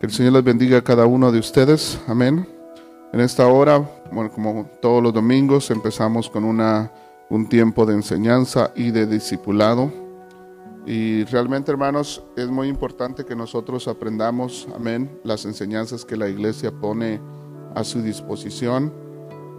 [0.00, 2.00] Que el Señor les bendiga a cada uno de ustedes.
[2.06, 2.48] Amén.
[3.12, 6.90] En esta hora, bueno, como todos los domingos, empezamos con una,
[7.28, 9.92] un tiempo de enseñanza y de discipulado.
[10.86, 16.72] Y realmente, hermanos, es muy importante que nosotros aprendamos, amén, las enseñanzas que la iglesia
[16.72, 17.20] pone
[17.74, 18.90] a su disposición.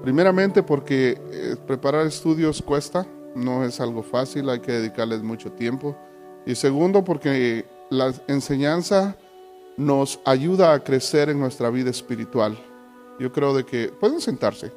[0.02, 3.06] Primeramente porque eh, preparar estudios cuesta,
[3.36, 5.96] no es algo fácil, hay que dedicarles mucho tiempo.
[6.48, 9.16] Y segundo porque la enseñanza
[9.82, 12.58] nos ayuda a crecer en nuestra vida espiritual.
[13.20, 14.72] Yo creo de que pueden sentarse.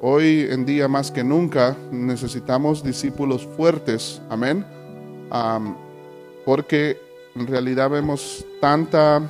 [0.00, 4.66] Hoy en día más que nunca necesitamos discípulos fuertes, amén,
[6.44, 7.00] porque
[7.36, 9.22] en realidad vemos tanta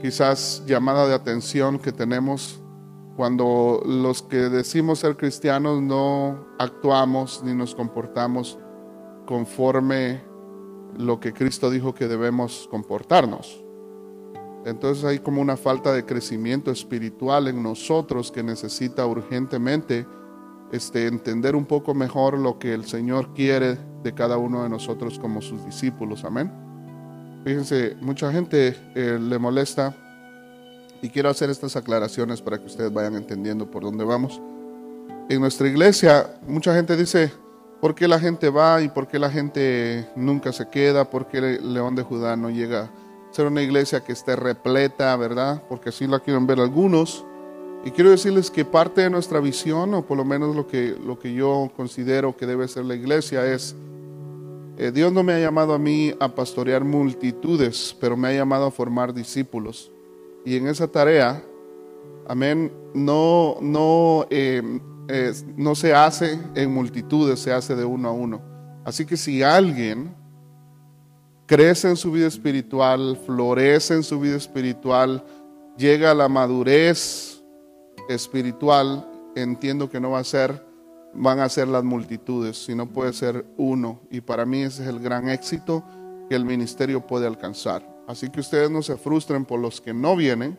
[0.00, 2.60] quizás llamada de atención que tenemos
[3.16, 8.58] cuando los que decimos ser cristianos no actuamos ni nos comportamos
[9.26, 10.22] conforme
[10.96, 13.69] lo que Cristo dijo que debemos comportarnos.
[14.64, 20.06] Entonces hay como una falta de crecimiento espiritual en nosotros que necesita urgentemente
[20.72, 25.18] este, entender un poco mejor lo que el Señor quiere de cada uno de nosotros
[25.18, 26.24] como sus discípulos.
[26.24, 26.52] Amén.
[27.44, 29.96] Fíjense, mucha gente eh, le molesta
[31.02, 34.40] y quiero hacer estas aclaraciones para que ustedes vayan entendiendo por dónde vamos.
[35.30, 37.32] En nuestra iglesia mucha gente dice,
[37.80, 41.08] ¿por qué la gente va y por qué la gente nunca se queda?
[41.08, 42.90] ¿Por qué León de Judá no llega
[43.30, 45.62] ser una iglesia que esté repleta, ¿verdad?
[45.68, 47.24] Porque así la quieren ver algunos.
[47.84, 51.18] Y quiero decirles que parte de nuestra visión, o por lo menos lo que, lo
[51.18, 53.74] que yo considero que debe ser la iglesia, es,
[54.76, 58.66] eh, Dios no me ha llamado a mí a pastorear multitudes, pero me ha llamado
[58.66, 59.90] a formar discípulos.
[60.44, 61.42] Y en esa tarea,
[62.26, 64.62] amén, no, no, eh,
[65.56, 68.42] no se hace en multitudes, se hace de uno a uno.
[68.84, 70.14] Así que si alguien
[71.50, 75.24] crece en su vida espiritual, florece en su vida espiritual,
[75.76, 77.42] llega a la madurez
[78.08, 80.64] espiritual, entiendo que no va a ser,
[81.12, 83.98] van a ser las multitudes, sino puede ser uno.
[84.12, 85.82] Y para mí ese es el gran éxito
[86.28, 87.84] que el ministerio puede alcanzar.
[88.06, 90.56] Así que ustedes no se frustren por los que no vienen,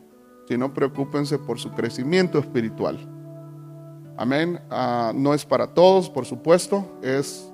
[0.49, 2.99] sino preocúpense por su crecimiento espiritual.
[4.17, 4.59] Amén.
[4.69, 7.49] Ah, no es para todos, por supuesto, es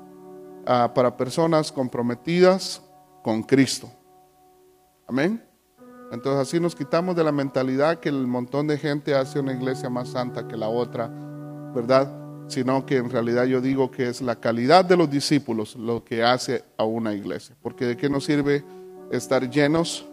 [0.65, 2.81] ah, para personas comprometidas
[3.23, 3.89] con Cristo.
[5.07, 5.43] Amén.
[6.11, 9.89] Entonces así nos quitamos de la mentalidad que el montón de gente hace una iglesia
[9.89, 11.09] más santa que la otra,
[11.73, 12.13] ¿verdad?
[12.47, 16.23] Sino que en realidad yo digo que es la calidad de los discípulos lo que
[16.23, 17.55] hace a una iglesia.
[17.61, 18.63] Porque de qué nos sirve
[19.11, 20.07] estar llenos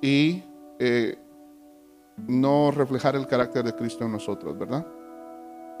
[0.00, 0.42] y
[0.78, 1.18] eh,
[2.26, 4.86] no reflejar el carácter de Cristo en nosotros, ¿verdad?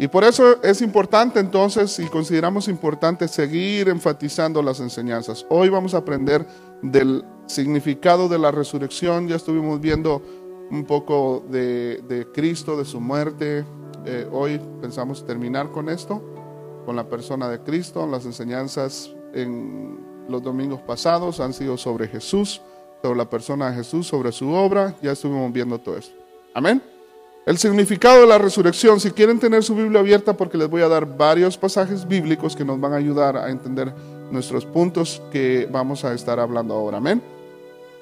[0.00, 5.44] Y por eso es importante entonces, y consideramos importante seguir enfatizando las enseñanzas.
[5.48, 6.46] Hoy vamos a aprender
[6.82, 9.26] del significado de la resurrección.
[9.26, 10.22] Ya estuvimos viendo
[10.70, 13.64] un poco de, Cristo, de su muerte.
[14.04, 16.22] Eh, hoy pensamos terminar con esto,
[16.86, 18.06] con la persona de Cristo.
[18.06, 19.98] Las enseñanzas en
[20.28, 22.62] los domingos pasados han sido sobre Jesús,
[23.02, 24.94] sobre la persona de Jesús, sobre su obra.
[25.02, 26.14] Ya estuvimos viendo todo esto.
[26.54, 26.97] Amén.
[27.48, 30.88] El significado de la resurrección, si quieren tener su Biblia abierta, porque les voy a
[30.88, 33.90] dar varios pasajes bíblicos que nos van a ayudar a entender
[34.30, 36.98] nuestros puntos que vamos a estar hablando ahora.
[36.98, 37.22] Amén.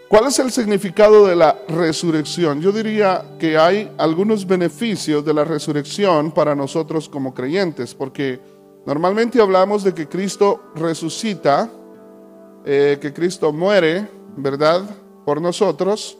[0.08, 2.60] ¿Cuál es el significado de la resurrección?
[2.60, 8.40] Yo diría que hay algunos beneficios de la resurrección para nosotros como creyentes, porque
[8.84, 11.70] normalmente hablamos de que Cristo resucita,
[12.64, 14.82] eh, que Cristo muere, ¿verdad?
[15.24, 16.18] Por nosotros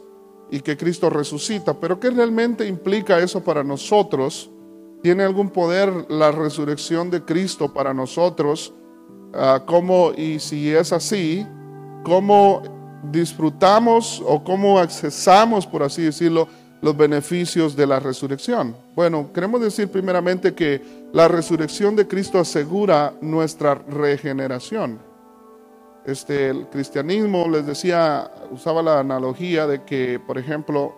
[0.51, 1.73] y que Cristo resucita.
[1.73, 4.49] Pero ¿qué realmente implica eso para nosotros?
[5.01, 8.73] ¿Tiene algún poder la resurrección de Cristo para nosotros?
[9.33, 11.45] Ah, ¿Cómo, y si es así,
[12.03, 12.63] cómo
[13.11, 16.47] disfrutamos o cómo accesamos, por así decirlo,
[16.81, 18.75] los beneficios de la resurrección?
[18.95, 20.81] Bueno, queremos decir primeramente que
[21.13, 25.06] la resurrección de Cristo asegura nuestra regeneración.
[26.07, 30.95] Este, el cristianismo, les decía, usaba la analogía de que, por ejemplo,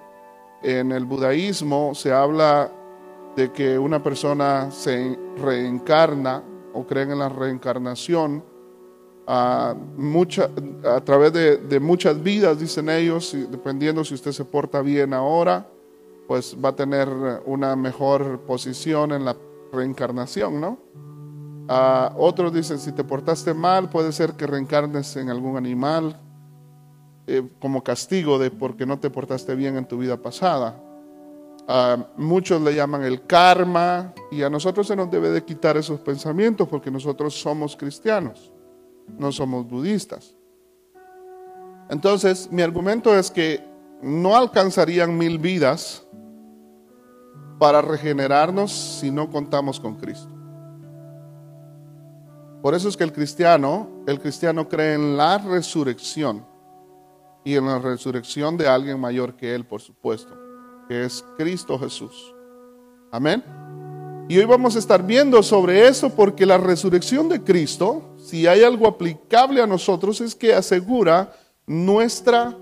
[0.61, 2.71] en el budaísmo se habla
[3.35, 8.43] de que una persona se reencarna o creen en la reencarnación
[9.25, 9.73] a,
[10.85, 15.67] a través de, de, muchas vidas, dicen ellos, dependiendo si usted se porta bien ahora,
[16.27, 17.09] pues va a tener
[17.47, 19.35] una mejor posición en la
[19.73, 20.77] reencarnación, ¿no?
[21.71, 26.19] Otros dicen, si te portaste mal, puede ser que reencarnes en algún animal
[27.27, 30.81] eh, como castigo de porque no te portaste bien en tu vida pasada.
[32.17, 36.67] muchos le llaman el karma y a nosotros se nos debe de quitar esos pensamientos
[36.67, 38.51] porque nosotros somos cristianos,
[39.19, 40.35] no somos budistas.
[41.89, 43.63] Entonces, mi argumento es que
[44.01, 46.03] no alcanzarían mil vidas
[47.59, 50.38] para regenerarnos si no contamos con Cristo.
[52.61, 56.45] Por eso es que el cristiano, el cristiano cree en la resurrección
[57.45, 60.35] y en la resurrección de alguien mayor que él, por supuesto,
[60.87, 62.35] que es Cristo Jesús.
[63.11, 63.43] Amén.
[64.27, 68.63] Y hoy vamos a estar viendo sobre eso porque la resurrección de Cristo, si hay
[68.63, 71.33] algo aplicable a nosotros, es que asegura
[71.65, 72.55] nuestra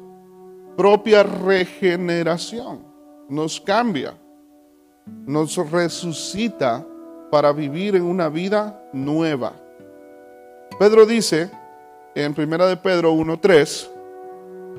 [0.77, 2.85] propia regeneración.
[3.27, 4.17] Nos cambia,
[5.25, 6.88] nos resucita
[7.31, 9.66] para vivir en una vida nueva.
[10.79, 11.50] Pedro dice
[12.13, 13.89] en 1 de Pedro 1.3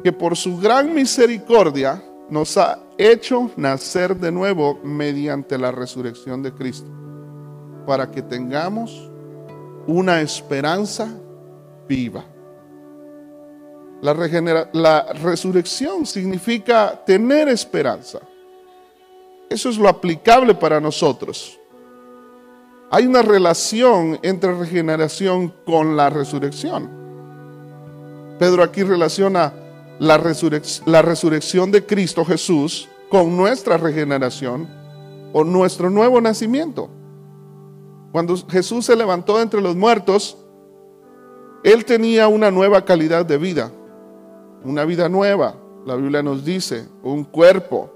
[0.05, 6.53] que por su gran misericordia nos ha hecho nacer de nuevo mediante la resurrección de
[6.53, 6.89] Cristo,
[7.87, 9.11] para que tengamos
[9.87, 11.09] una esperanza
[11.89, 12.25] viva.
[14.01, 14.15] La,
[14.73, 18.21] la resurrección significa tener esperanza.
[19.49, 21.59] Eso es lo aplicable para nosotros.
[22.91, 26.89] Hay una relación entre regeneración con la resurrección.
[28.39, 29.53] Pedro aquí relaciona
[29.99, 34.69] la, resurrección de Cristo Jesús con nuestra regeneración
[35.35, 36.89] o nuestro nuevo nacimiento.
[38.11, 40.39] Cuando Jesús se levantó entre los muertos,
[41.65, 43.71] Él tenía una nueva calidad de vida,
[44.65, 45.57] una vida nueva.
[45.85, 47.93] La Biblia nos dice, un cuerpo.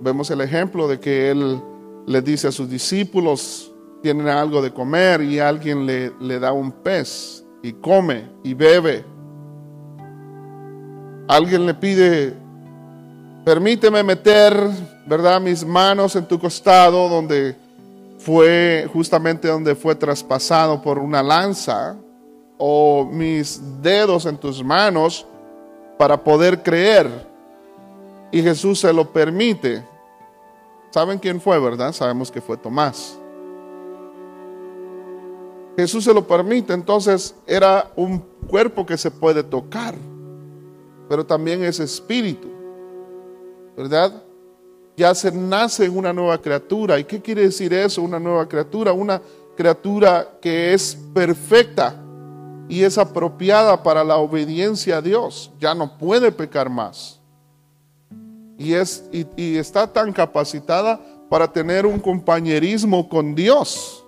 [0.00, 1.60] Vemos el ejemplo de que Él
[2.08, 3.70] le dice a sus discípulos,
[4.02, 9.04] tienen algo de comer y alguien le, le da un pez y come y bebe.
[11.28, 12.34] Alguien le pide,
[13.44, 14.58] permíteme meter,
[15.06, 17.54] ¿verdad?, mis manos en tu costado donde
[18.16, 21.94] fue justamente donde fue traspasado por una lanza
[22.56, 25.26] o mis dedos en tus manos
[25.98, 27.06] para poder creer.
[28.32, 29.84] Y Jesús se lo permite.
[30.90, 31.92] ¿Saben quién fue, verdad?
[31.92, 33.18] Sabemos que fue Tomás.
[35.76, 38.18] Jesús se lo permite, entonces era un
[38.48, 39.94] cuerpo que se puede tocar,
[41.08, 42.48] pero también es espíritu,
[43.76, 44.24] ¿verdad?
[44.96, 46.98] Ya se nace en una nueva criatura.
[46.98, 48.02] ¿Y qué quiere decir eso?
[48.02, 49.22] Una nueva criatura, una
[49.56, 51.94] criatura que es perfecta
[52.68, 55.52] y es apropiada para la obediencia a Dios.
[55.60, 57.17] Ya no puede pecar más
[58.58, 61.00] y, es, y, está tan capacitada
[61.30, 64.04] para tener un compañerismo con Dios.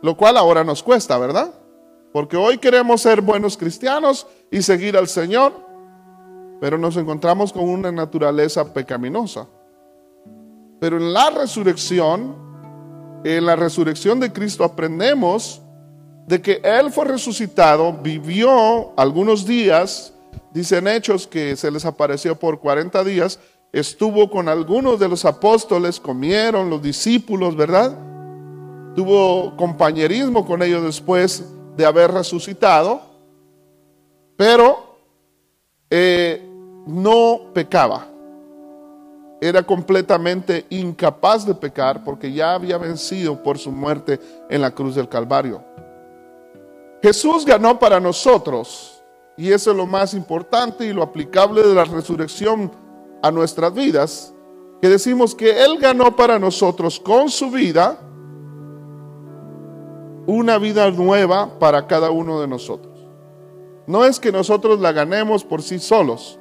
[0.00, 1.52] Lo cual ahora nos cuesta, ¿verdad?
[2.12, 5.52] Porque hoy queremos ser buenos cristianos y seguir al Señor,
[6.60, 9.46] pero nos encontramos con una naturaleza pecaminosa.
[10.80, 12.34] Pero en la resurrección,
[13.24, 15.62] en la resurrección de Cristo aprendemos
[16.26, 20.11] de que Él fue resucitado, vivió algunos días,
[20.52, 23.38] Dicen hechos que se les apareció por 40 días,
[23.72, 27.96] estuvo con algunos de los apóstoles, comieron los discípulos, ¿verdad?
[28.94, 31.44] Tuvo compañerismo con ellos después
[31.76, 33.00] de haber resucitado,
[34.36, 34.98] pero
[35.88, 36.46] eh,
[36.86, 38.08] no pecaba.
[39.40, 44.20] Era completamente incapaz de pecar porque ya había vencido por su muerte
[44.50, 45.64] en la cruz del Calvario.
[47.02, 48.91] Jesús ganó para nosotros
[49.42, 52.70] y eso es lo más importante y lo aplicable de la resurrección
[53.24, 54.32] a nuestras vidas,
[54.80, 57.98] que decimos que Él ganó para nosotros con su vida
[60.28, 62.96] una vida nueva para cada uno de nosotros.
[63.88, 66.38] No es que nosotros la ganemos por sí solos,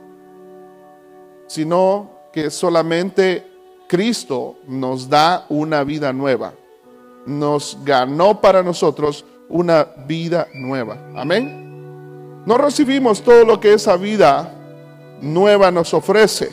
[1.48, 3.48] sino que solamente
[3.88, 6.54] Cristo nos da una vida nueva.
[7.26, 11.00] Nos ganó para nosotros una vida nueva.
[11.16, 11.71] Amén.
[12.46, 14.52] No recibimos todo lo que esa vida
[15.22, 16.52] nueva nos ofrece.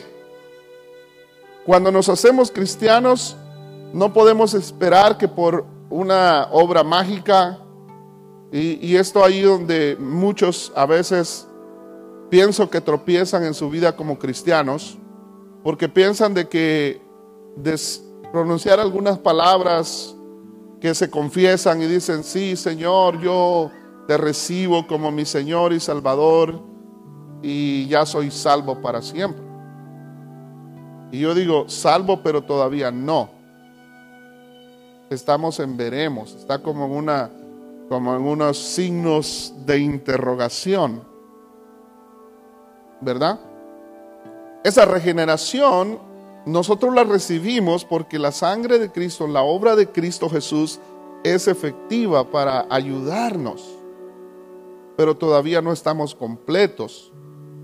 [1.65, 3.35] Cuando nos hacemos cristianos,
[3.91, 7.57] no podemos esperar que por una obra mágica,
[8.51, 11.47] y, esto ahí donde muchos a veces
[12.29, 14.97] pienso que tropiezan en su vida como cristianos,
[15.63, 17.01] porque piensan de que
[18.31, 20.15] pronunciar algunas palabras
[20.79, 23.69] que se confiesan y dicen, sí, Señor, yo
[24.09, 26.59] te recibo como mi Señor y Salvador
[27.43, 29.43] y ya soy salvo para siempre.
[31.11, 33.29] Y yo digo, salvo pero todavía no.
[35.11, 37.29] Estamos en veremos, está como en, una,
[37.87, 41.03] como en unos signos de interrogación.
[43.01, 43.39] ¿Verdad?
[44.63, 45.99] Esa regeneración
[46.47, 50.79] nosotros la recibimos porque la sangre de Cristo, la obra de Cristo Jesús
[51.23, 53.75] es efectiva para ayudarnos
[54.99, 57.09] pero todavía no estamos completos.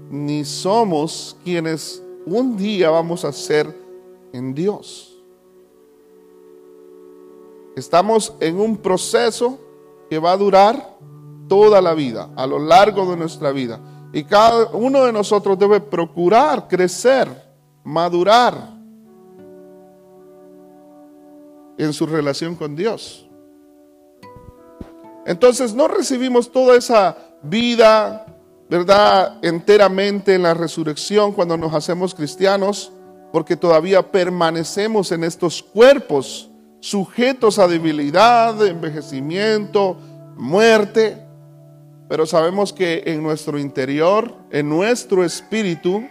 [0.09, 3.75] ni somos quienes un día vamos a ser
[4.31, 5.21] en Dios.
[7.75, 9.59] Estamos en un proceso
[10.09, 10.95] que va a durar
[11.49, 13.81] toda la vida, a lo largo de nuestra vida.
[14.13, 17.27] Y cada uno de nosotros debe procurar crecer,
[17.83, 18.55] madurar
[21.77, 23.25] en su relación con Dios.
[25.25, 27.17] Entonces no recibimos toda esa
[27.49, 28.25] vida,
[28.69, 32.91] ¿verdad?, enteramente en la resurrección cuando nos hacemos cristianos,
[33.31, 36.49] porque todavía permanecemos en estos cuerpos
[36.79, 39.97] sujetos a debilidad, envejecimiento,
[40.37, 41.21] muerte.
[42.07, 46.05] Pero sabemos que en nuestro interior, en nuestro espíritu,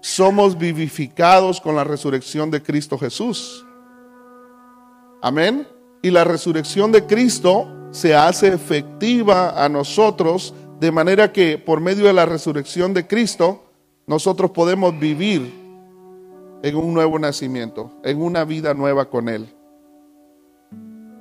[0.00, 3.64] somos vivificados con la resurrección de Cristo Jesús.
[5.20, 5.66] Amén.
[6.02, 12.06] Y la resurrección de Cristo se hace efectiva a nosotros de manera que por medio
[12.06, 13.62] de la resurrección de Cristo
[14.06, 15.52] nosotros podemos vivir
[16.62, 19.46] en un nuevo nacimiento, en una vida nueva con Él.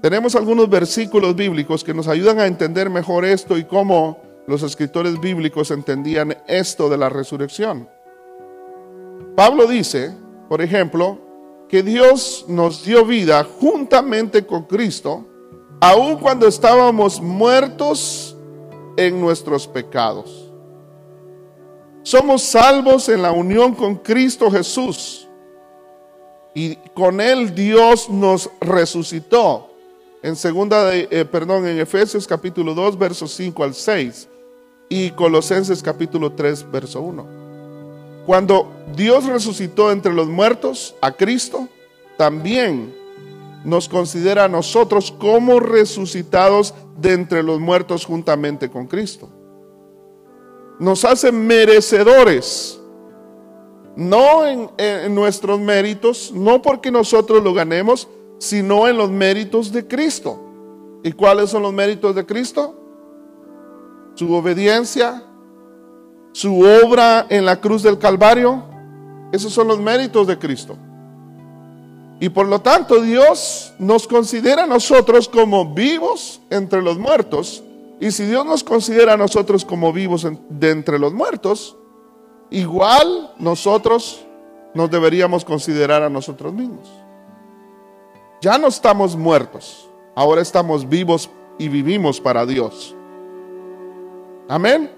[0.01, 5.19] Tenemos algunos versículos bíblicos que nos ayudan a entender mejor esto y cómo los escritores
[5.19, 7.87] bíblicos entendían esto de la resurrección.
[9.35, 10.11] Pablo dice,
[10.49, 11.19] por ejemplo,
[11.69, 15.27] que Dios nos dio vida juntamente con Cristo,
[15.81, 18.37] aun cuando estábamos muertos
[18.95, 20.47] en nuestros pecados.
[22.03, 25.27] Somos salvos en la unión con Cristo Jesús.
[26.53, 29.69] Y con él Dios nos resucitó
[30.21, 34.27] en segunda eh, perdón, en Efesios capítulo 2, versos 5 al 6
[34.87, 37.25] y Colosenses capítulo 3, verso 1.
[38.27, 41.67] Cuando Dios resucitó entre los muertos a Cristo,
[42.17, 43.00] también
[43.63, 49.29] nos considera a nosotros como resucitados de entre los muertos juntamente con Cristo.
[50.79, 52.79] Nos hace merecedores,
[53.95, 58.07] no en, en nuestros méritos, no porque nosotros lo ganemos,
[58.39, 60.39] sino en los méritos de Cristo.
[61.03, 62.75] ¿Y cuáles son los méritos de Cristo?
[64.15, 65.23] Su obediencia,
[66.31, 68.63] su obra en la cruz del Calvario.
[69.31, 70.77] Esos son los méritos de Cristo.
[72.21, 77.63] Y por lo tanto Dios nos considera a nosotros como vivos entre los muertos.
[77.99, 81.75] Y si Dios nos considera a nosotros como vivos de entre los muertos,
[82.51, 84.23] igual nosotros
[84.75, 86.87] nos deberíamos considerar a nosotros mismos.
[88.39, 92.95] Ya no estamos muertos, ahora estamos vivos y vivimos para Dios.
[94.47, 94.91] Amén.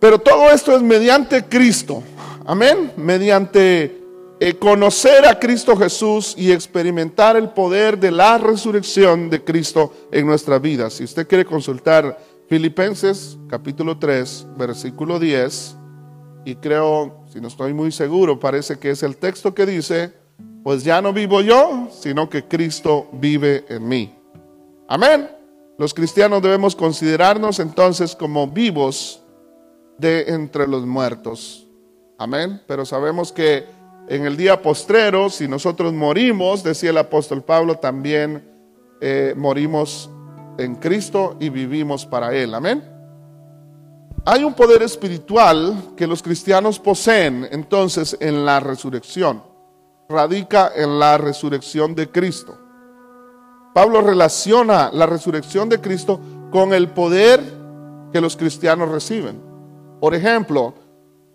[0.00, 2.02] Pero todo esto es mediante Cristo.
[2.46, 2.94] Amén.
[2.96, 4.05] Mediante
[4.38, 10.26] eh, conocer a Cristo Jesús y experimentar el poder de la resurrección de Cristo en
[10.26, 10.90] nuestra vida.
[10.90, 15.76] Si usted quiere consultar Filipenses capítulo 3, versículo 10,
[16.44, 20.12] y creo, si no estoy muy seguro, parece que es el texto que dice,
[20.62, 24.18] pues ya no vivo yo, sino que Cristo vive en mí.
[24.86, 25.30] Amén.
[25.78, 29.22] Los cristianos debemos considerarnos entonces como vivos
[29.98, 31.66] de entre los muertos.
[32.18, 32.62] Amén.
[32.66, 33.66] Pero sabemos que
[34.08, 38.48] en el día postrero, si nosotros morimos, decía el apóstol Pablo, también
[39.00, 40.10] eh, morimos
[40.58, 42.54] en Cristo y vivimos para Él.
[42.54, 42.84] Amén.
[44.24, 49.42] Hay un poder espiritual que los cristianos poseen entonces en la resurrección
[50.08, 52.56] radica en la resurrección de Cristo.
[53.74, 56.20] Pablo relaciona la resurrección de Cristo
[56.50, 57.42] con el poder
[58.12, 59.42] que los cristianos reciben.
[60.00, 60.74] Por ejemplo,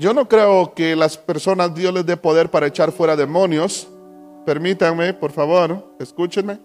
[0.02, 3.88] yo no creo que las personas Dios les dé poder para echar fuera demonios.
[4.48, 6.60] Permítanme, por favor, escúchenme.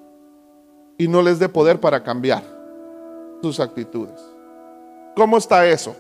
[0.96, 2.42] Y no les dé poder para cambiar
[3.42, 4.18] sus actitudes.
[5.14, 5.94] ¿Cómo está eso?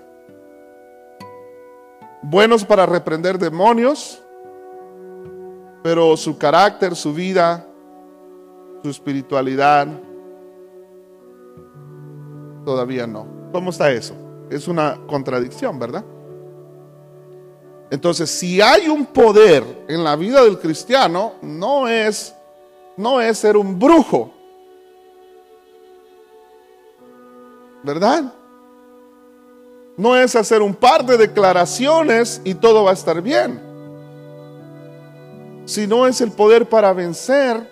[2.22, 4.22] Buenos para reprender demonios,
[5.82, 7.66] pero su carácter, su vida,
[8.82, 9.86] su espiritualidad,
[12.64, 13.26] todavía no.
[13.52, 14.14] ¿Cómo está eso?
[14.48, 16.02] Es una contradicción, ¿verdad?
[17.90, 22.34] Entonces, si hay un poder en la vida del cristiano, no es
[22.96, 24.32] no es ser un brujo.
[27.82, 28.32] ¿Verdad?
[29.96, 33.66] No es hacer un par de declaraciones y todo va a estar bien
[35.66, 37.68] sino es el poder para vencer,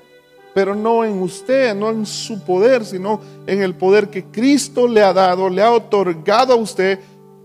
[0.53, 5.03] pero no en usted, no en su poder, sino en el poder que Cristo le
[5.03, 6.99] ha dado, le ha otorgado a usted,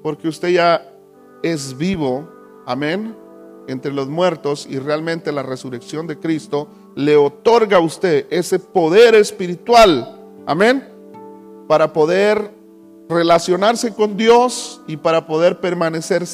[0.03, 0.91] porque usted ya
[1.41, 2.27] es vivo,
[2.69, 3.15] amén,
[3.67, 9.15] entre los muertos y realmente la resurrección de Cristo le otorga a usted ese poder
[9.15, 10.87] espiritual, amén,
[11.67, 12.51] para poder
[13.09, 16.27] relacionarse con Dios y para poder permanecer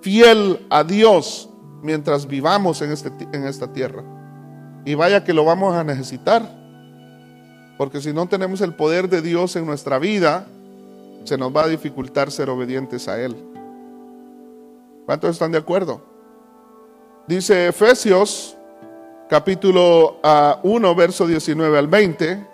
[0.00, 1.50] fiel a Dios
[1.82, 4.02] mientras vivamos en, este, en esta tierra.
[4.86, 6.42] Y vaya que lo vamos a necesitar,
[7.76, 10.46] porque si no tenemos el poder de Dios en nuestra vida,
[11.24, 13.36] se nos va a dificultar ser obedientes a Él.
[15.06, 16.02] ¿Cuántos están de acuerdo?
[17.28, 18.56] Dice Efesios
[19.30, 20.18] capítulo
[20.62, 22.44] 1, ah, verso 19 al 20.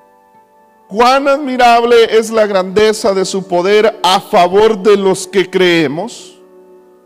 [0.87, 6.39] Cuán admirable es la grandeza de su poder a favor de los que creemos.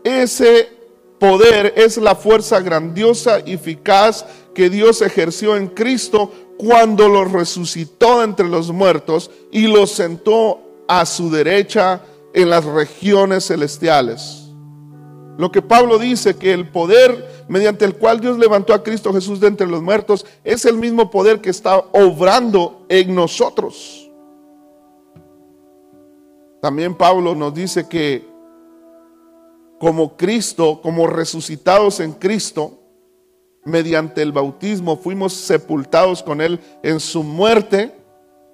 [0.03, 0.67] Ese
[1.17, 8.21] poder es la fuerza grandiosa y eficaz que Dios ejerció en Cristo cuando lo resucitó
[8.21, 12.01] entre los muertos y lo sentó a su derecha
[12.33, 14.46] en las regiones celestiales.
[15.37, 19.39] Lo que Pablo dice que el poder mediante el cual Dios levantó a Cristo Jesús
[19.39, 24.09] de entre los muertos es el mismo poder que está obrando en nosotros.
[26.59, 28.27] También Pablo nos dice que
[29.79, 32.79] como Cristo, como resucitados en Cristo,
[33.63, 37.95] mediante el bautismo fuimos sepultados con Él en su muerte,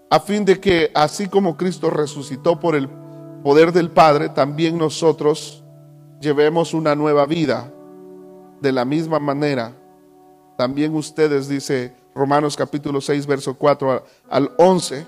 [0.09, 2.89] a fin de que así como Cristo resucitó por el
[3.41, 5.62] poder del Padre, también nosotros
[6.23, 7.71] llevemos una nueva vida.
[8.61, 9.73] De la misma manera,
[10.57, 15.05] también ustedes, dice Romanos capítulo 6, verso 4 al 11,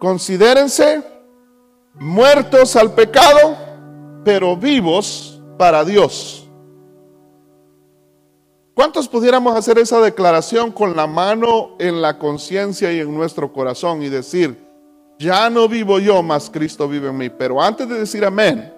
[0.00, 1.02] considérense
[1.94, 3.56] muertos al pecado,
[4.24, 6.48] pero vivos para Dios.
[8.74, 14.02] ¿Cuántos pudiéramos hacer esa declaración con la mano en la conciencia y en nuestro corazón
[14.02, 14.66] y decir,
[15.18, 17.28] ya no vivo yo, más Cristo vive en mí?
[17.28, 18.72] Pero antes de decir amén,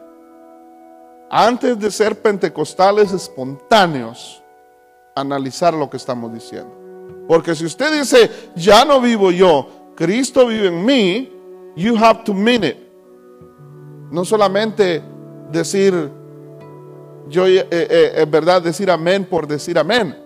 [1.30, 4.42] antes de ser pentecostales espontáneos,
[5.14, 6.76] analizar lo que estamos diciendo.
[7.28, 11.32] Porque si usted dice, ya no vivo yo, Cristo vive en mí,
[11.76, 12.76] you have to mean it.
[14.10, 15.00] No solamente
[15.52, 16.10] decir,
[17.28, 20.16] yo, eh, eh, en verdad, decir amén por decir amén,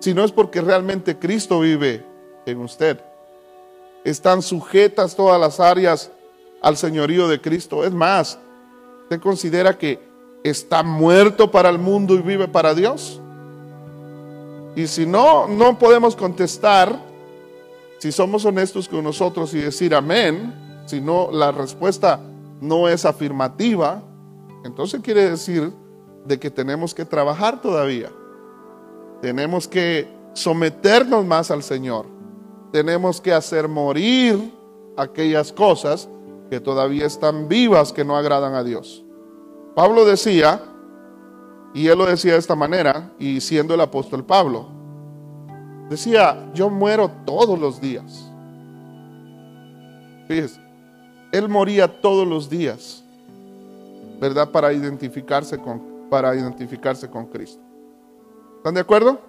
[0.00, 2.04] sino es porque realmente Cristo vive
[2.44, 3.00] en usted.
[4.02, 6.10] Están sujetas todas las áreas
[6.60, 7.84] al señorío de Cristo.
[7.84, 8.36] Es más,
[9.04, 10.07] ¿usted considera que
[10.42, 13.20] está muerto para el mundo y vive para Dios?
[14.76, 16.98] Y si no, no podemos contestar,
[17.98, 20.54] si somos honestos con nosotros y decir amén,
[20.86, 22.20] si no la respuesta
[22.60, 24.02] no es afirmativa,
[24.64, 25.72] entonces quiere decir
[26.24, 28.10] de que tenemos que trabajar todavía.
[29.20, 32.06] Tenemos que someternos más al Señor.
[32.72, 34.52] Tenemos que hacer morir
[34.96, 36.08] aquellas cosas
[36.50, 39.04] que todavía están vivas que no agradan a Dios.
[39.78, 40.60] Pablo decía,
[41.72, 44.66] y él lo decía de esta manera, y siendo el apóstol Pablo,
[45.88, 48.28] decía, yo muero todos los días.
[50.26, 50.60] Fíjese,
[51.30, 53.04] él moría todos los días,
[54.20, 54.50] ¿verdad?
[54.50, 57.62] Para identificarse con, para identificarse con Cristo.
[58.56, 59.20] ¿Están de acuerdo?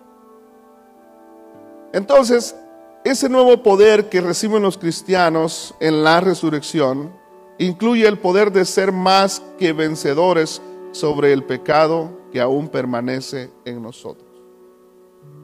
[1.93, 2.55] Entonces,
[3.03, 7.18] ese nuevo poder que reciben los cristianos en la resurrección
[7.59, 13.81] incluye el poder de ser más que vencedores sobre el pecado que aún permanece en
[13.81, 14.27] nosotros.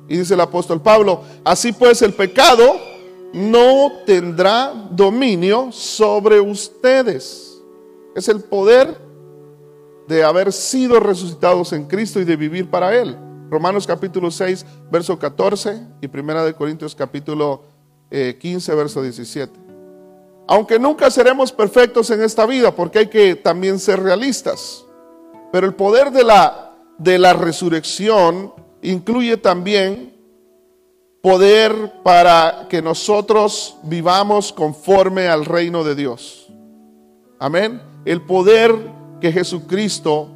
[0.08, 2.76] Y dice el apóstol Pablo, así pues el pecado
[3.34, 7.62] no tendrá dominio sobre ustedes.
[8.16, 8.98] Es el poder
[10.08, 13.18] de haber sido resucitados en Cristo y de vivir para Él.
[13.50, 17.64] Romanos capítulo 6, verso 14 y Primera de Corintios capítulo
[18.10, 19.65] 15, eh, verso 17.
[20.48, 24.86] Aunque nunca seremos perfectos en esta vida, porque hay que también ser realistas,
[25.52, 30.14] pero el poder de la, de la resurrección incluye también
[31.22, 36.48] poder para que nosotros vivamos conforme al reino de Dios.
[37.40, 37.82] Amén.
[38.06, 38.76] El poder
[39.20, 40.30] que Jesucristo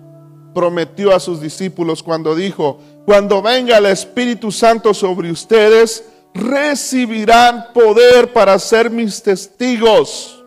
[0.54, 8.32] prometió a sus discípulos cuando dijo, cuando venga el Espíritu Santo sobre ustedes, recibirán poder
[8.34, 10.44] para ser mis testigos.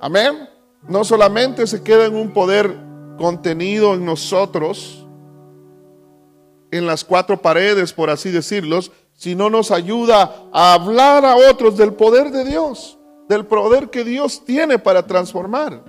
[0.00, 0.48] Amén.
[0.88, 2.76] No solamente se queda en un poder
[3.16, 5.06] contenido en nosotros,
[6.70, 11.94] en las cuatro paredes, por así decirlos, sino nos ayuda a hablar a otros del
[11.94, 12.98] poder de Dios,
[13.28, 15.82] del poder que Dios tiene para transformar.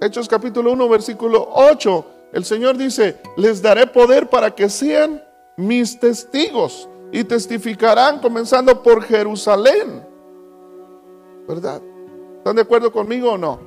[0.00, 5.22] Hechos capítulo 1, versículo 8, el Señor dice, les daré poder para que sean
[5.60, 10.06] mis testigos y testificarán comenzando por Jerusalén.
[11.46, 11.82] ¿Verdad?
[12.38, 13.60] ¿Están de acuerdo conmigo o no?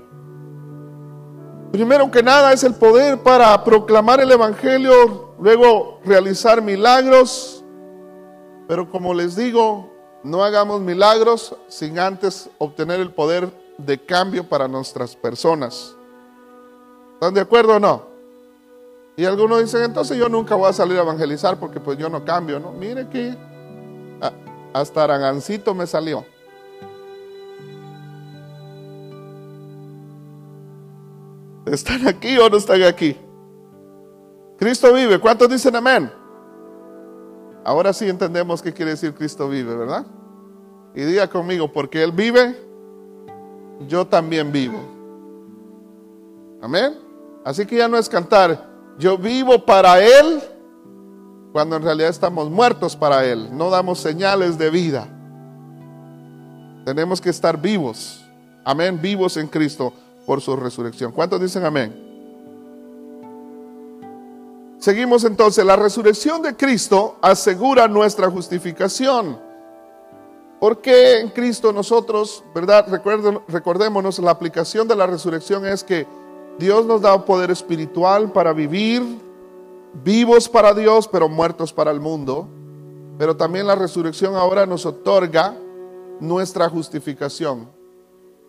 [1.71, 7.63] Primero que nada es el poder para proclamar el Evangelio, luego realizar milagros,
[8.67, 9.91] pero como les digo,
[10.25, 15.97] No hagamos milagros sin antes obtener el poder de cambio para nuestras personas.
[17.15, 18.12] ¿Están de acuerdo o no?
[19.15, 22.25] Y algunos dicen, entonces yo nunca voy a salir a evangelizar porque pues yo no
[22.25, 22.71] cambio, ¿no?
[22.71, 23.35] Mire que
[24.73, 26.25] hasta Aragancito me salió.
[31.65, 33.17] ¿Están aquí o no están aquí?
[34.57, 35.19] Cristo vive.
[35.19, 36.11] ¿Cuántos dicen amén?
[37.63, 40.05] Ahora sí entendemos qué quiere decir Cristo vive, ¿verdad?
[40.95, 42.59] Y diga conmigo, porque Él vive,
[43.87, 44.79] yo también vivo.
[46.61, 46.99] Amén.
[47.45, 50.41] Así que ya no es cantar, yo vivo para Él,
[51.51, 53.55] cuando en realidad estamos muertos para Él.
[53.55, 55.07] No damos señales de vida.
[56.85, 58.23] Tenemos que estar vivos.
[58.65, 59.93] Amén, vivos en Cristo
[60.25, 61.11] por su resurrección.
[61.11, 62.03] ¿Cuántos dicen amén?
[64.79, 69.39] Seguimos entonces, la resurrección de Cristo asegura nuestra justificación.
[70.59, 72.85] Porque en Cristo nosotros, verdad?
[73.47, 76.05] recordémonos, la aplicación de la resurrección es que
[76.59, 79.01] Dios nos da un poder espiritual para vivir,
[80.03, 82.47] vivos para Dios, pero muertos para el mundo.
[83.17, 85.55] Pero también la resurrección ahora nos otorga
[86.19, 87.69] nuestra justificación.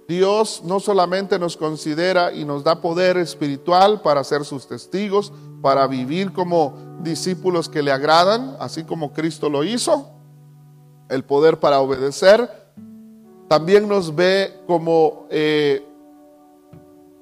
[0.06, 5.86] Dios no solamente nos considera y nos da poder espiritual para ser sus testigos, para
[5.86, 10.10] vivir como discípulos que le agradan, así como Cristo lo hizo,
[11.08, 12.50] el poder para obedecer,
[13.48, 15.86] también nos ve como eh,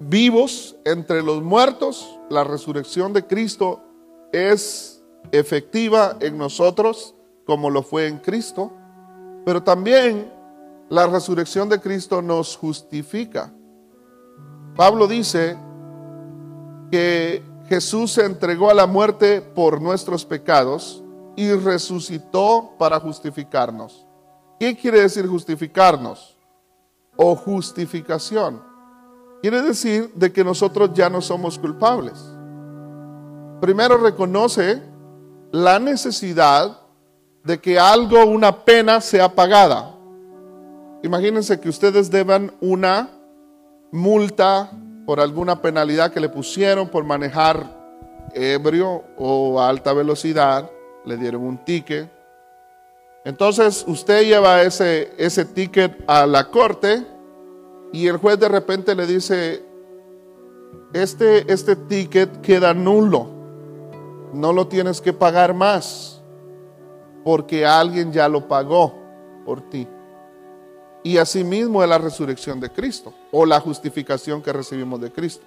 [0.08, 2.18] vivos entre los muertos.
[2.30, 3.80] La resurrección de Cristo
[4.32, 7.14] es efectiva en nosotros
[7.46, 8.72] como lo fue en Cristo,
[9.44, 10.32] pero también
[10.88, 13.52] la resurrección de Cristo nos justifica.
[14.76, 15.56] Pablo dice
[16.90, 21.02] que Jesús se entregó a la muerte por nuestros pecados
[21.36, 24.06] y resucitó para justificarnos.
[24.58, 26.36] ¿Qué quiere decir justificarnos?
[27.16, 28.71] O justificación.
[29.42, 32.14] Quiere decir de que nosotros ya no somos culpables.
[33.60, 34.80] Primero reconoce
[35.50, 36.78] la necesidad
[37.42, 39.96] de que algo, una pena, sea pagada.
[41.02, 43.10] Imagínense que ustedes deban una
[43.90, 44.70] multa
[45.04, 47.66] por alguna penalidad que le pusieron por manejar
[48.34, 50.70] ebrio o a alta velocidad,
[51.04, 52.08] le dieron un ticket.
[53.24, 57.04] Entonces usted lleva ese, ese ticket a la corte
[57.92, 59.62] y el juez de repente le dice,
[60.92, 63.28] este, este ticket queda nulo,
[64.32, 66.20] no lo tienes que pagar más
[67.24, 68.94] porque alguien ya lo pagó
[69.44, 69.86] por ti
[71.02, 75.44] y asimismo es la resurrección de Cristo o la justificación que recibimos de Cristo.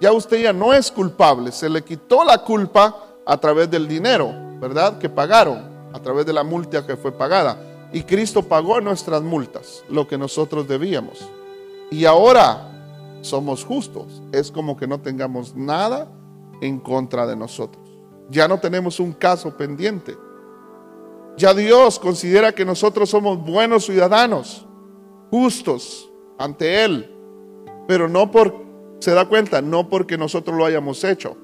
[0.00, 4.32] Ya usted ya no es culpable, se le quitó la culpa a través del dinero,
[4.60, 4.98] ¿verdad?
[4.98, 7.56] Que pagaron, a través de la multa que fue pagada.
[7.92, 11.28] Y Cristo pagó nuestras multas, lo que nosotros debíamos.
[11.92, 12.70] Y ahora
[13.20, 14.22] somos justos.
[14.32, 16.10] Es como que no tengamos nada
[16.62, 17.86] en contra de nosotros.
[18.30, 20.16] Ya no tenemos un caso pendiente.
[21.36, 24.66] Ya Dios considera que nosotros somos buenos ciudadanos,
[25.30, 27.14] justos ante Él,
[27.86, 28.54] pero no por,
[28.98, 31.36] se da cuenta, no porque nosotros lo hayamos hecho,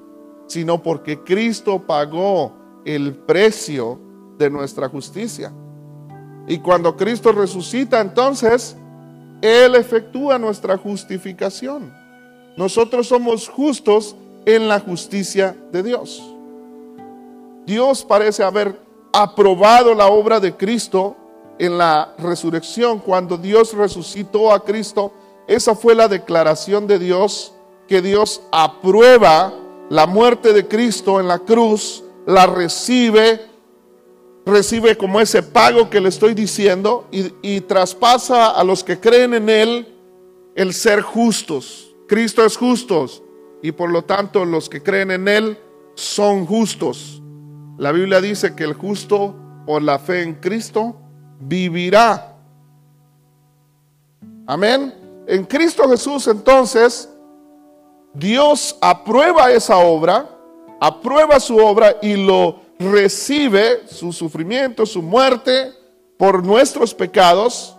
[0.47, 2.53] sino porque Cristo pagó
[2.85, 3.99] el precio
[4.39, 5.53] de nuestra justicia.
[6.47, 8.75] Y cuando Cristo resucita, entonces
[9.41, 11.93] Él efectúa nuestra justificación.
[12.57, 16.21] Nosotros somos justos en la justicia de Dios.
[17.65, 18.79] Dios parece haber
[19.13, 21.15] aprobado la obra de Cristo
[21.57, 25.13] en la resurrección, cuando Dios resucitó a Cristo,
[25.47, 27.53] esa fue la declaración de Dios,
[27.87, 29.53] que Dios aprueba
[29.89, 33.41] la muerte de Cristo en la cruz, la recibe,
[34.49, 39.33] recibe como ese pago que le estoy diciendo y, y traspasa a los que creen
[39.33, 39.87] en Él
[40.55, 41.95] el ser justos.
[42.07, 43.23] Cristo es justos
[43.61, 45.57] y por lo tanto los que creen en Él
[45.95, 47.21] son justos.
[47.77, 49.35] La Biblia dice que el justo
[49.65, 50.95] por la fe en Cristo
[51.39, 52.35] vivirá.
[54.47, 54.93] Amén.
[55.27, 57.09] En Cristo Jesús entonces
[58.13, 60.27] Dios aprueba esa obra,
[60.81, 65.73] aprueba su obra y lo recibe, su sufrimiento, su muerte
[66.17, 67.75] por nuestros pecados.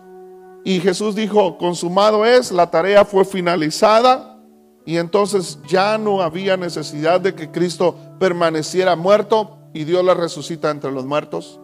[0.65, 4.39] Y Jesús dijo, consumado es, la tarea fue finalizada
[4.85, 10.71] y entonces ya no había necesidad de que Cristo permaneciera muerto y Dios la resucita
[10.71, 11.61] entre los muertos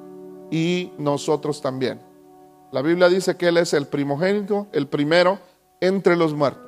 [0.51, 2.01] y nosotros también.
[2.73, 5.39] La Biblia dice que Él es el primogénito, el primero
[5.81, 6.65] entre los muertos.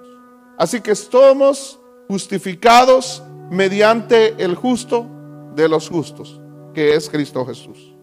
[0.59, 1.79] Así que somos
[2.09, 5.07] justificados mediante el justo
[5.55, 6.41] de los justos,
[6.75, 7.95] que es Cristo Jesús.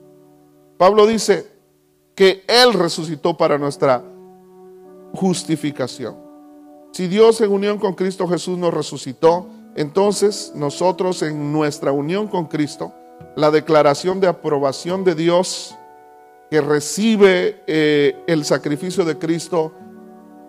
[0.78, 1.56] Pablo dice,
[2.16, 4.02] que Él resucitó para nuestra
[5.14, 6.16] justificación.
[6.94, 12.46] Si Dios en unión con Cristo Jesús nos resucitó, entonces nosotros en nuestra unión con
[12.46, 12.94] Cristo,
[13.36, 15.76] la declaración de aprobación de Dios
[16.50, 19.74] que recibe eh, el sacrificio de Cristo,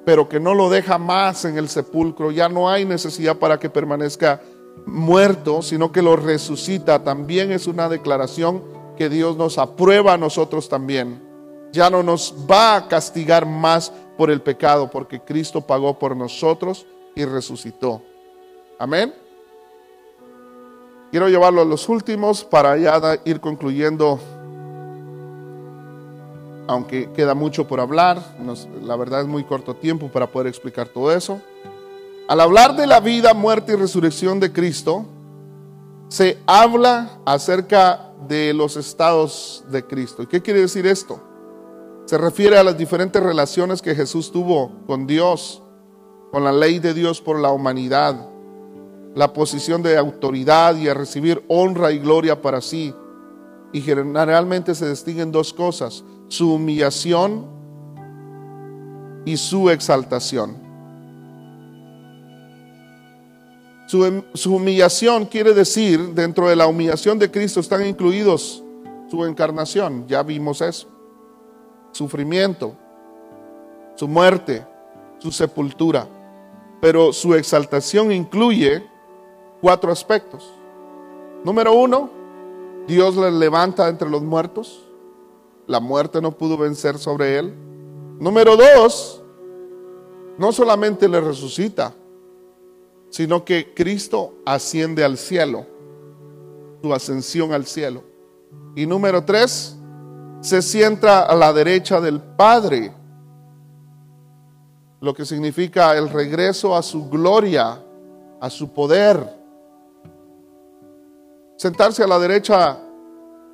[0.04, 3.68] pero que no lo deja más en el sepulcro, ya no hay necesidad para que
[3.68, 4.40] permanezca
[4.84, 8.62] muerto, sino que lo resucita, también es una declaración
[8.96, 11.22] que Dios nos aprueba a nosotros también.
[11.72, 16.86] Ya no nos va a castigar más por el pecado, porque Cristo pagó por nosotros
[17.14, 18.02] y resucitó.
[18.78, 19.12] Amén.
[21.10, 24.18] Quiero llevarlo a los últimos para ya ir concluyendo,
[26.66, 28.36] aunque queda mucho por hablar,
[28.82, 31.40] la verdad es muy corto tiempo para poder explicar todo eso.
[32.28, 35.06] Al hablar de la vida, muerte y resurrección de Cristo,
[36.08, 40.24] se habla acerca de los estados de Cristo.
[40.24, 41.20] ¿Y qué quiere decir esto?
[42.06, 45.62] Se refiere a las diferentes relaciones que Jesús tuvo con Dios,
[46.32, 48.28] con la ley de Dios por la humanidad,
[49.14, 52.92] la posición de autoridad y a recibir honra y gloria para sí.
[53.72, 57.46] Y generalmente se distinguen dos cosas, su humillación
[59.24, 60.65] y su exaltación.
[63.86, 68.62] Su, su, humillación quiere decir, dentro de la humillación de Cristo están incluidos
[69.08, 70.88] su encarnación, ya vimos eso
[71.96, 72.74] sufrimiento,
[73.96, 74.64] su muerte,
[75.18, 76.06] su sepultura.
[76.80, 78.86] Pero su exaltación incluye
[79.62, 80.52] cuatro aspectos.
[81.42, 82.10] Número uno,
[82.86, 84.82] Dios le levanta entre los muertos.
[85.66, 87.54] La muerte no pudo vencer sobre él.
[88.20, 89.22] Número dos,
[90.38, 91.94] no solamente le resucita,
[93.16, 95.64] sino que Cristo asciende al cielo,
[96.82, 98.04] su ascensión al cielo.
[98.74, 99.74] Y número tres,
[100.42, 102.92] se sienta a la derecha del Padre,
[105.00, 107.82] lo que significa el regreso a su gloria,
[108.38, 109.26] a su poder.
[111.56, 112.78] Sentarse a la derecha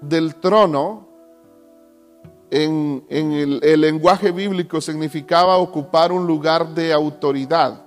[0.01, 1.07] del trono
[2.51, 7.82] en, el, el lenguaje bíblico significaba ocupar un lugar de autoridad.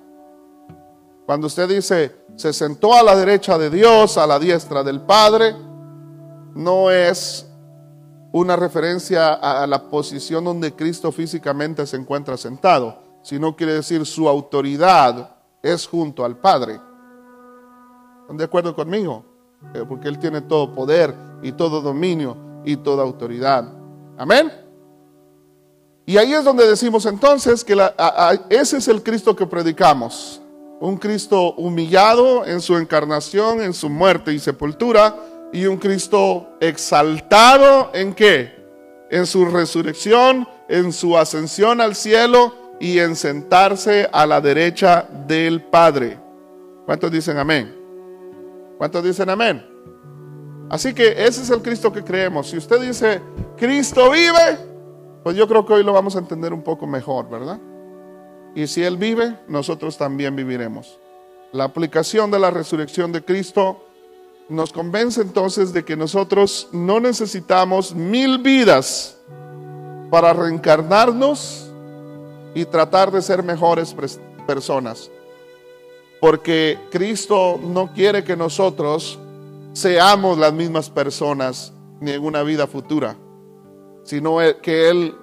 [1.25, 5.55] Cuando usted dice, se sentó a la derecha de Dios, a la diestra del Padre,
[6.53, 7.47] no es
[8.31, 14.27] una referencia a la posición donde Cristo físicamente se encuentra sentado, sino quiere decir su
[14.27, 16.79] autoridad es junto al Padre.
[18.21, 19.25] ¿Están de acuerdo conmigo?
[19.73, 23.65] Eh, porque Él tiene todo poder y todo dominio y toda autoridad.
[24.17, 24.51] Amén.
[26.05, 27.75] Y ahí es donde decimos entonces que
[28.49, 30.41] ese es el Cristo que predicamos.
[30.79, 35.15] Un Cristo humillado en su encarnación, en su muerte y sepultura
[35.53, 38.53] y un Cristo exaltado en qué?
[39.09, 45.63] En su resurrección, en su ascensión al cielo y en sentarse a la derecha del
[45.63, 46.19] Padre.
[46.85, 47.73] ¿Cuántos dicen amén?
[48.77, 49.65] ¿Cuántos dicen amén?
[50.69, 52.49] Así que ese es el Cristo que creemos.
[52.49, 53.21] Si usted dice,
[53.55, 54.57] Cristo vive,
[55.23, 57.59] pues yo creo que hoy lo vamos a entender un poco mejor, ¿verdad?
[58.55, 60.97] Y si Él vive, nosotros también viviremos.
[61.51, 63.85] La aplicación de la resurrección de Cristo
[64.49, 69.17] nos convence entonces de que nosotros no necesitamos mil vidas
[70.09, 71.69] para reencarnarnos
[72.53, 73.95] y tratar de ser mejores
[74.47, 75.11] personas.
[76.21, 79.19] Porque Cristo no quiere que nosotros
[79.73, 83.15] seamos las mismas personas ni en una vida futura,
[84.03, 85.15] sino que Él,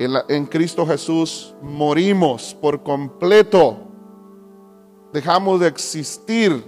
[0.00, 3.76] en Cristo Jesús, morimos por completo.
[5.12, 6.64] Dejamos de existir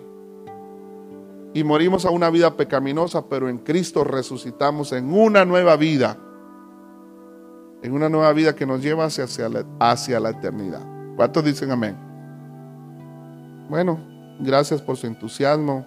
[1.55, 6.18] y morimos a una vida pecaminosa, pero en Cristo resucitamos en una nueva vida,
[7.83, 10.85] en una nueva vida que nos lleva hacia, la, hacia la eternidad.
[11.16, 11.97] ¿Cuántos dicen amén?
[13.71, 13.99] Bueno,
[14.40, 15.87] gracias por su entusiasmo.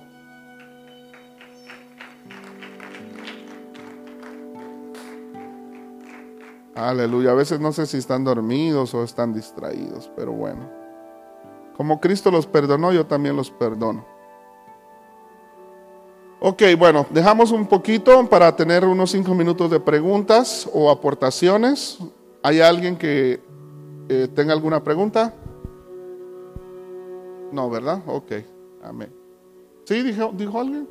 [6.76, 7.32] Aleluya.
[7.32, 10.70] A veces no sé si están dormidos o están distraídos, pero bueno.
[11.78, 14.06] Como Cristo los perdonó, yo también los perdono.
[16.42, 21.98] Ok, bueno, dejamos un poquito para tener unos cinco minutos de preguntas o aportaciones.
[22.44, 23.42] ¿Hay alguien que
[24.10, 25.34] eh, tenga alguna pregunta?
[27.52, 28.04] No, ¿verdad?
[28.06, 28.32] Ok,
[28.84, 29.12] amén.
[29.86, 30.04] ¿Sí?
[30.04, 30.88] ¿Dijo, dijo alguien?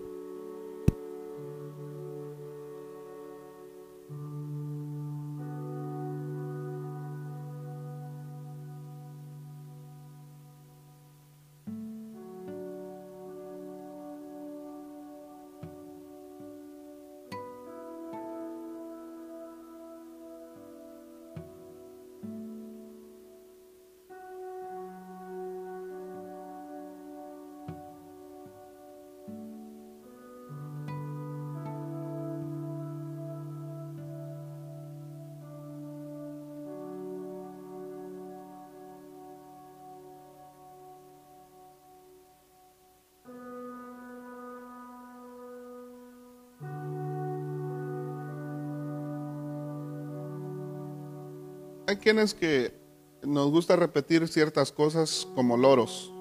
[51.95, 52.75] Hay quienes que
[53.23, 56.13] nos gusta repetir ciertas cosas como loros.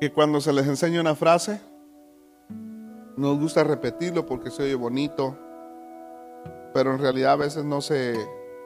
[0.00, 1.60] Que cuando se les enseña una frase,
[3.18, 5.36] nos gusta repetirlo porque se oye bonito,
[6.72, 8.14] pero en realidad a veces no se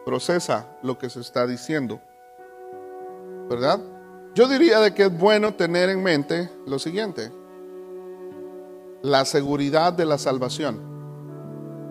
[0.05, 2.01] procesa lo que se está diciendo.
[3.51, 3.81] ¿Verdad?
[4.37, 7.33] Yo diría de que es bueno tener en mente lo siguiente,
[9.03, 10.79] la seguridad de la salvación,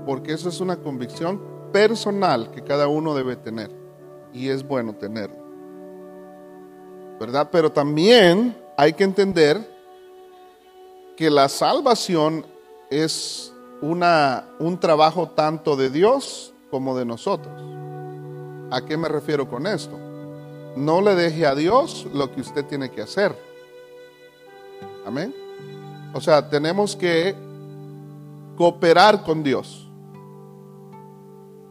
[0.05, 3.69] porque eso es una convicción personal que cada uno debe tener
[4.31, 5.43] y es bueno tenerlo.
[7.19, 7.49] ¿Verdad?
[7.51, 9.69] Pero también hay que entender
[11.17, 12.45] que la salvación
[12.89, 17.53] es una, un trabajo tanto de Dios como de nosotros.
[18.71, 19.97] ¿A qué me refiero con esto?
[20.75, 23.35] No le deje a Dios lo que usted tiene que hacer.
[25.05, 25.35] Amén.
[26.13, 27.35] O sea, tenemos que
[28.55, 29.82] cooperar con Dios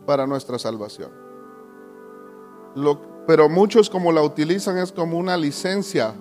[0.07, 1.11] para nuestra salvación.
[3.27, 6.15] pero muchos como la utilizan es como una licencia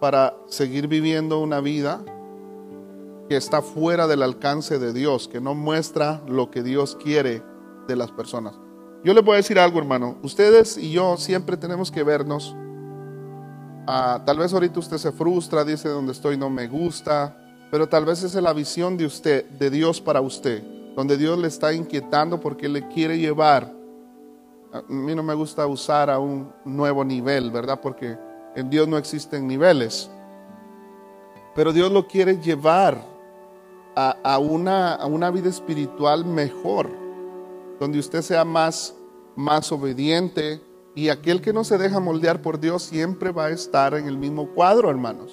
[0.00, 2.04] para seguir viviendo una vida
[3.28, 7.42] que está fuera del alcance de Dios, que no muestra lo que Dios quiere
[7.86, 8.54] de las personas.
[9.04, 10.16] Yo les voy a decir algo, hermano.
[10.22, 12.54] Ustedes y yo siempre tenemos que vernos.
[13.86, 17.36] Ah, tal vez ahorita usted se frustra, dice donde estoy no me gusta,
[17.70, 20.62] pero tal vez esa es la visión de usted, de Dios para usted,
[20.94, 23.72] donde Dios le está inquietando porque le quiere llevar.
[24.72, 27.80] A mí no me gusta usar a un nuevo nivel, ¿verdad?
[27.80, 28.16] Porque
[28.54, 30.10] en Dios no existen niveles.
[31.54, 33.02] Pero Dios lo quiere llevar
[33.94, 36.88] a, una, a una vida espiritual mejor
[37.78, 38.94] donde usted sea más,
[39.36, 40.60] más obediente.
[40.94, 44.16] Y aquel que no se deja moldear por Dios siempre va a estar en el
[44.16, 45.32] mismo cuadro, hermanos.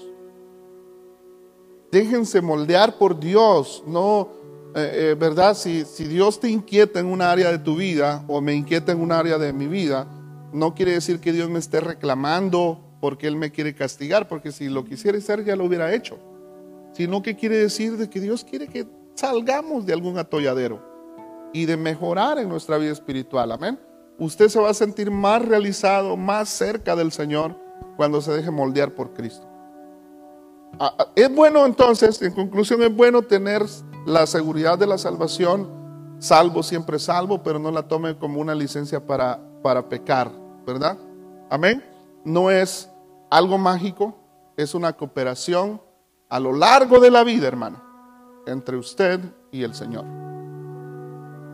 [1.91, 4.29] Déjense moldear por Dios, no,
[4.75, 5.55] eh, eh, ¿verdad?
[5.55, 9.11] Si, Dios te inquieta en un área de tu vida o me inquieta en un
[9.11, 10.07] área de mi vida,
[10.53, 14.69] no quiere decir que Dios me esté reclamando porque Él me quiere castigar, porque si
[14.69, 16.19] lo quisiera hacer ya lo hubiera hecho.
[16.93, 20.81] Sino que quiere decir de que Dios quiere que salgamos de algún atolladero
[21.53, 23.51] y de mejorar en nuestra vida espiritual.
[23.51, 23.79] Amén.
[24.19, 27.55] Usted se va a sentir más realizado, más cerca del Señor
[27.95, 29.47] cuando se deje moldear por Cristo.
[30.77, 33.65] Ah, ah, es bueno entonces, en conclusión, es bueno tener
[34.05, 35.67] la seguridad de la salvación,
[36.19, 40.31] salvo siempre salvo, pero no la tome como una licencia para, para pecar,
[40.65, 40.97] ¿verdad?
[41.49, 41.83] Amén.
[42.23, 42.89] No es
[43.29, 44.15] algo mágico,
[44.57, 45.81] es una cooperación
[46.29, 47.81] a lo largo de la vida, hermano,
[48.45, 49.19] entre usted
[49.51, 50.05] y el Señor.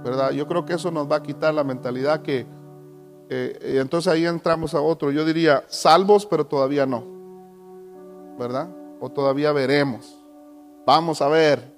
[0.06, 0.30] ¿verdad?
[0.32, 2.46] Yo creo que eso nos va a quitar la mentalidad que,
[3.28, 7.04] eh, entonces ahí entramos a otro, yo diría, salvos, pero todavía no,
[8.38, 8.70] ¿verdad?
[9.00, 10.16] O todavía veremos,
[10.86, 11.75] vamos a ver.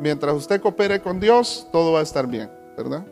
[0.00, 3.04] Mientras usted coopere con Dios, todo va a estar bien, ¿verdad?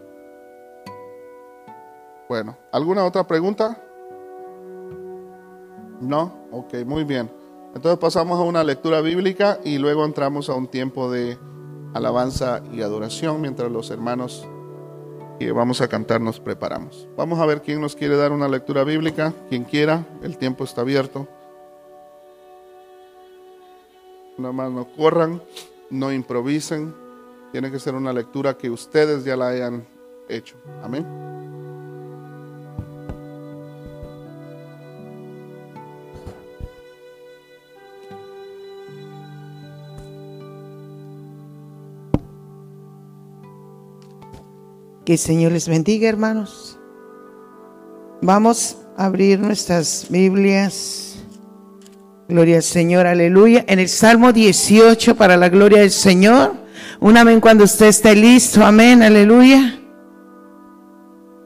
[2.29, 3.81] Bueno, ¿alguna otra pregunta?
[6.01, 7.31] No, ok, muy bien.
[7.75, 11.39] Entonces pasamos a una lectura bíblica y luego entramos a un tiempo de
[11.95, 14.47] alabanza y adoración mientras los hermanos
[15.39, 17.09] que vamos a cantar nos preparamos.
[17.17, 20.83] Vamos a ver quién nos quiere dar una lectura bíblica, quien quiera, el tiempo está
[20.83, 21.29] abierto.
[24.39, 25.43] Nada más no corran,
[25.93, 26.95] no improvisen,
[27.53, 29.87] tiene que ser una lectura que ustedes ya la hayan
[30.29, 30.57] hecho.
[30.83, 31.07] Amén.
[45.05, 46.79] Que el Señor les bendiga, hermanos.
[48.23, 51.12] Vamos a abrir nuestras Biblias.
[52.33, 53.63] Gloria al Señor, aleluya.
[53.69, 56.55] En el Salmo 18 para la gloria del Señor.
[56.99, 58.65] Un amén cuando usted esté listo.
[58.65, 59.79] Amén, aleluya.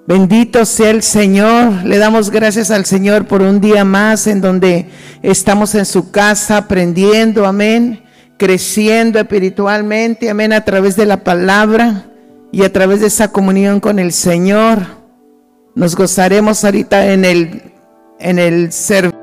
[0.06, 1.84] Bendito sea el Señor.
[1.84, 4.86] Le damos gracias al Señor por un día más en donde
[5.22, 8.04] estamos en su casa aprendiendo, amén,
[8.38, 12.12] creciendo espiritualmente, amén, a través de la palabra
[12.52, 14.86] y a través de esa comunión con el Señor
[15.74, 17.72] nos gozaremos ahorita en el
[18.20, 19.15] en el servicio